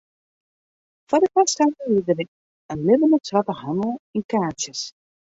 [1.07, 2.19] Foar dy foarstellingen wie der
[2.75, 4.81] in libbene swarte handel yn kaartsjes.